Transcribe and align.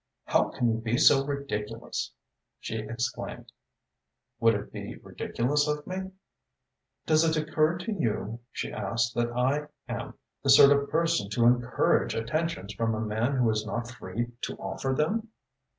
"How 0.25 0.45
can 0.49 0.67
you 0.67 0.77
be 0.79 0.97
so 0.97 1.23
ridiculous!" 1.23 2.11
she 2.59 2.77
exclaimed. 2.77 3.51
"Would 4.39 4.55
it 4.55 4.71
be 4.73 4.95
ridiculous 4.95 5.67
of 5.67 5.85
me?" 5.85 6.09
"Does 7.05 7.23
it 7.23 7.37
occur 7.37 7.77
to 7.77 7.91
you," 7.93 8.39
she 8.51 8.73
asked, 8.73 9.13
"that 9.13 9.29
I 9.31 9.67
am 9.87 10.15
the 10.41 10.49
sort 10.49 10.71
of 10.71 10.89
person 10.89 11.29
to 11.29 11.45
encourage 11.45 12.15
attentions 12.15 12.73
from 12.73 12.95
a 12.95 12.99
man 12.99 13.35
who 13.35 13.47
is 13.51 13.63
not 13.63 13.91
free 13.91 14.31
to 14.41 14.55
offer 14.55 14.91
them?" 14.95 15.27